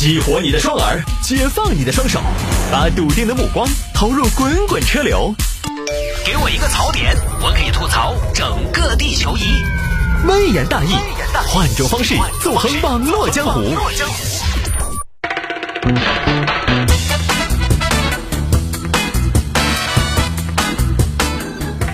[0.00, 2.22] 激活你的双耳，解放你的双手，
[2.72, 5.30] 把笃定的目光投入滚滚车流。
[6.24, 9.42] 给我一个槽点，我可以吐槽整个地球仪。
[10.26, 10.94] 微言大义，
[11.48, 13.60] 换种方式纵横网络江湖。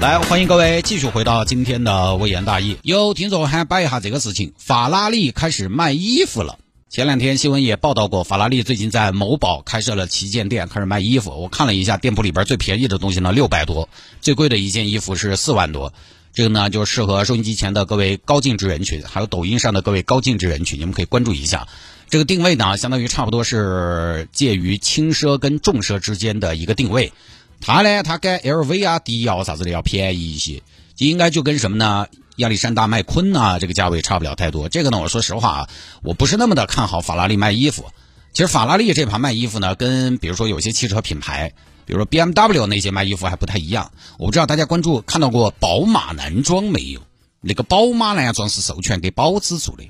[0.00, 2.78] 来，欢迎各位继续回到今天的微言大义。
[2.82, 6.56] 有听众还摆一下这个事情，法拉利开始卖衣服了。
[6.90, 11.30] 前两天新闻也报道过，法拉利最近在某宝开设了旗舰店，开始卖衣服。
[11.40, 13.88] 我看了一下，店铺里边最便宜的东西呢六百多，
[14.20, 15.92] 最贵的一件衣服是四万多。
[16.32, 21.68] 这个呢就适合收音机前的各位高净值人群，还有抖音上的各位高净值人群，你们可以关注一下。
[22.08, 27.12] 这个定位呢，相当于差不多是介于轻奢跟重奢之间的一个定位。
[27.60, 30.64] 它呢，它跟 LV 啊、迪奥啥子的要便宜一些，
[30.98, 32.08] 应该就跟什么呢？
[32.40, 34.68] 亚历山大麦昆呐，这个价位差不了太多。
[34.68, 35.68] 这个呢，我说实话啊，
[36.02, 37.86] 我不是那么的看好法拉利卖衣服。
[38.32, 41.52] 其实法拉利这盘卖衣服呢，跟比如说有些汽车品牌，
[41.84, 43.92] 比如说 BMW 那些卖衣服还不太一样。
[44.18, 47.00] 我不知道大家关注看到过宝马男装没有？
[47.40, 49.84] 那个宝马男装是授权给宝芝做的，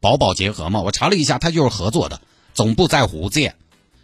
[0.00, 0.80] 宝宝结合嘛。
[0.80, 2.20] 我查了一下，它就是合作的，
[2.54, 3.54] 总部在福建。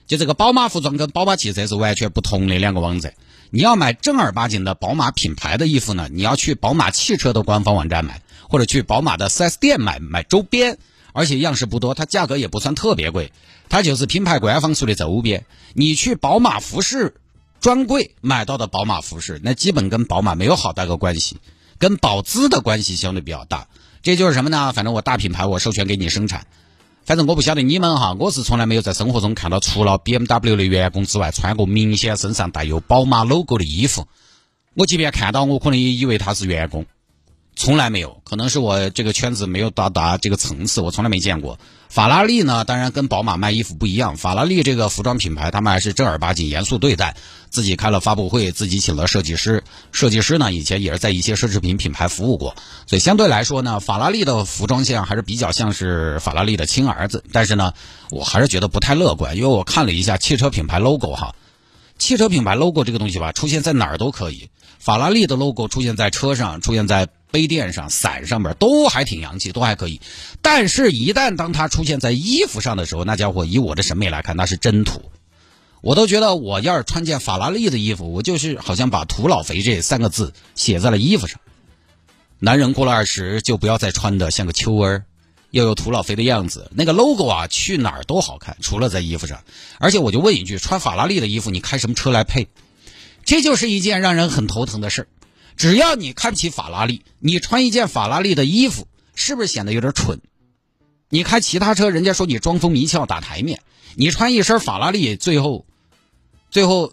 [0.08, 3.12] 就这个宝马服装跟宝马汽车是完全不同的两个网站。
[3.50, 10.78] 你要买正儿八经的宝马品牌的衣服呢，你要去宝马汽车的官方网站买，或者去宝马的 4S 店买买周边，
[11.12, 13.32] 而且样式不多，它价格也不算特别贵，
[13.68, 15.44] 它就是品牌官方出的周边。
[15.74, 17.16] 你去宝马服饰
[17.60, 21.36] 专柜买到的宝马服饰，那基本跟宝马没有好大个关系，
[21.78, 23.68] 跟宝姿的关系相对比较大。
[24.02, 24.72] 这就是什么呢？
[24.72, 26.46] 反正我大品牌我授权给你生产。
[27.08, 34.06] 反正我不晓得你们哈，我是从来没有在生活中看到除了 BMW 的员工之外，穿过明显身上带有宝马 logo 的衣服。
[34.74, 36.84] 我即便看到，我可能也以为他是员工。
[37.58, 41.58] 从来没有，可能是我这个圈子没有到达这个层次，我从来没见过。
[41.88, 44.16] 法拉利呢，当然跟宝马卖衣服不一样。
[44.16, 47.16] 法拉利这个服装品牌，他们还是正儿八经、严肃对待，
[47.50, 49.64] 自己开了发布会，自己请了设计师。
[49.90, 52.54] 设计师呢，以前也是在一些奢侈品品牌服务过，
[52.86, 57.24] 所以相对来说呢，法拉利的服装线还是比较像是法拉利的亲儿子。
[57.32, 57.72] 但是呢，
[58.10, 61.34] 我还是觉得不太乐观，因为我看了一下汽车品牌 logo 哈，
[61.98, 64.48] 汽车品牌 logo 这个东西吧，出现在哪儿都可以。
[64.78, 67.08] 法拉利的 logo 出现在车上，出现在。
[67.30, 70.00] 杯垫上、伞上面都还挺洋气，都还可以。
[70.42, 75.02] 但是，一旦当它出现在衣服上的时候，那家伙以我的审美来看，那是真土。
[75.80, 81.38] 我都觉得，我要是穿件法拉利的衣服，我就是好像把“土老肥”这三个字写在了衣服上。
[82.40, 85.04] 男人过了二十，就不要再穿的像个秋儿，
[85.50, 86.70] 要有土老肥的样子。
[86.74, 89.42] 那个 logo 啊，去哪儿都好看，除了在衣服上。
[89.78, 92.48] 而且，我就问一句：穿法拉利的衣服，你开什么车来配？
[93.24, 95.08] 这就是一件让人很头疼的事儿。
[95.58, 98.86] 只要你开不起法拉利，你穿一件法拉利的衣服，
[99.16, 100.20] 是不是显得有点蠢？
[101.08, 103.58] 你开其他车，人家说你装疯迷窍打台面；
[103.96, 105.66] 你穿一身法拉利，最后，
[106.50, 106.92] 最后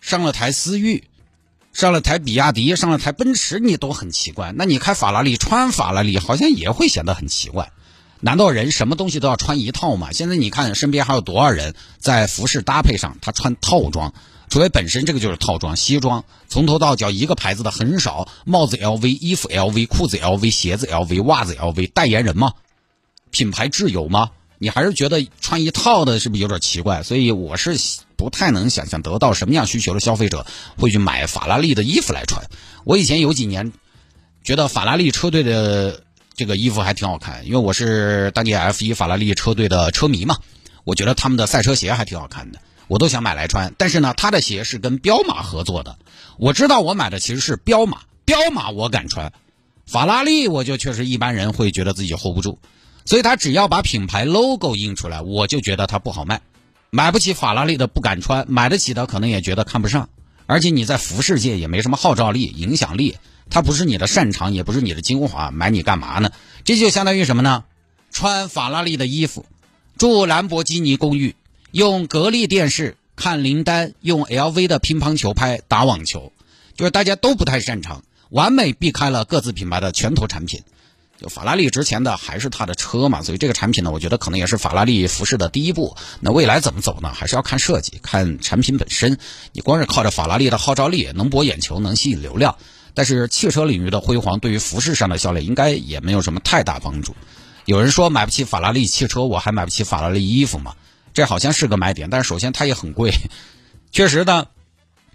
[0.00, 1.08] 上了台思域，
[1.72, 4.52] 上了台比亚迪，上了台奔驰，你都很奇怪。
[4.54, 7.72] 那你开法拉利穿法拉利，好像也会显得很奇怪。
[8.20, 10.12] 难道人什么东西都要穿一套吗？
[10.12, 14.14] 现在你看身边还有多少人在服饰搭配上，他穿套装？
[14.48, 22.52] 除非本身这个就是套装西装，从头到脚一个牌子的很少，帽子 LV，衣服 LV，裤子 LV，鞋子 LV，袜子 LV，代言人吗？
[23.30, 24.30] 品牌挚友吗？
[24.58, 27.02] 你还是觉得穿一套的是不是有点奇怪？
[27.02, 27.78] 所以我是
[28.16, 30.44] 不太能想象得到什么样需求的消费者
[30.76, 32.44] 会去买法拉利的衣服来穿。
[32.84, 33.72] 我以前有几年
[34.42, 36.02] 觉得法拉利车队的
[36.34, 40.36] 这个衣服还挺好看，因为我是当年 F 一法拉利车队的车迷嘛，
[40.82, 42.58] 我觉得他们的赛车鞋还挺好看的。
[42.88, 45.98] 我都想买来穿，但是呢，他的鞋是跟彪马合作的。
[46.38, 49.32] 我知道我买的其实是彪马，彪马我敢穿，
[49.86, 52.58] 法拉利我就确实一般人会觉得自己 hold 不住，
[53.04, 56.40] 所以他只要把品牌 logo 印出来，我就觉得他不好卖。
[56.90, 60.08] 买不起法拉利的不敢穿，买得起的可能也觉得看不上。
[60.46, 63.18] 而且你在服饰界也没什么号召力、影响力，
[63.50, 66.30] 它不是你的擅长，也不是你的精华，买你干嘛呢？
[66.64, 67.64] 这就相当于什么呢？
[68.10, 69.44] 穿法拉利的衣服，
[69.98, 71.34] 住兰博基尼公寓。
[71.70, 76.32] 用格力电视看林丹，用 LV 的乒乓球拍打网球，
[76.74, 80.62] 就是大家都不太擅长，完美避开了各自品牌的拳头产品。
[81.20, 85.96] 就法拉利值钱的还是它的车嘛，所以这个产品呢，我觉得可能也是法拉利服饰的第一步。
[86.20, 87.12] 那未来怎么走呢？
[87.12, 89.18] 还是要看设计，看产品本身。
[89.52, 92.56] 你光是靠着法拉利的号召力，能博眼球，能吸引流量，
[92.94, 97.16] 但是汽车领域的辉煌对于服饰上的销量应该也没有什么太大帮助。
[97.64, 100.76] 有人说买不起法拉利汽车，我还买不起法拉利衣服吗？
[101.18, 103.12] 这好像是个买点，但是首先它也很贵，
[103.90, 104.50] 确实的。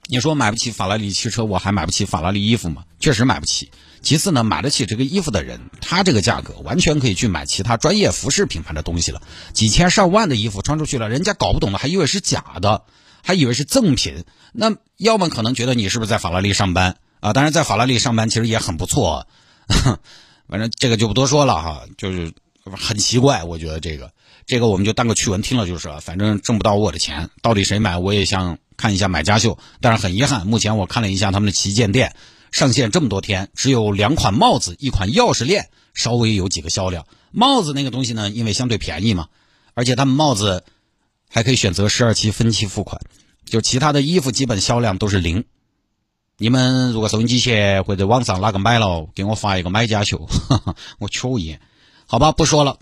[0.07, 2.83] 你说买不起法拉利汽车，我还买不起法拉利衣服吗？
[2.99, 3.71] 确实买不起。
[4.01, 9.21] 其次呢，买得起这个衣服的人，他这个价格完全可以去买其他专业服饰品牌的东西了。
[9.53, 12.83] 几千上万的衣服穿出去了，人家搞不懂了，还以为是假的，
[13.23, 14.25] 还以为是赠品。
[14.51, 17.31] 那要么可能觉得你是不是在法拉利上班啊？
[17.31, 19.25] 当然，在法拉利上班其实也很不错。
[20.49, 22.33] 反正这个就不多说了哈，就是
[22.65, 24.11] 很奇怪，我觉得这个
[24.45, 25.89] 这个我们就当个趣闻听了就是。
[26.01, 29.57] 反正挣不到我的钱，到底谁买我也想看一下买家秀。
[29.81, 32.15] 但是很遗憾，目前我看了一下他们的旗舰店。
[32.51, 37.07] 上线这么多天，只有两款帽子，一款钥匙链稍微有几个销量。
[37.31, 39.27] 帽子那个东西呢，因为相对便宜嘛，
[39.73, 40.63] 而且他们帽子
[41.27, 43.01] 还可以选择十二期分期付款。
[43.43, 45.45] 就其他的衣服基本销量都是零。
[46.37, 50.29] 你们如果收音机前或者网上哪个买了，给我发一个买家秀，
[50.99, 51.59] 我瞅一眼。
[52.05, 52.77] 好吧，不说了。